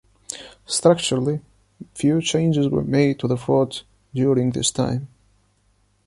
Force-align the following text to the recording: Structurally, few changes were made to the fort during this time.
Structurally, 0.65 1.41
few 1.93 2.23
changes 2.23 2.67
were 2.67 2.83
made 2.83 3.19
to 3.19 3.27
the 3.27 3.37
fort 3.37 3.83
during 4.15 4.49
this 4.49 4.71
time. 4.71 5.09